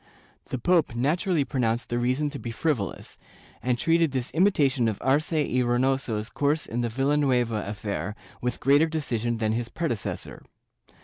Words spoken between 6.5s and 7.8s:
in the Villanueva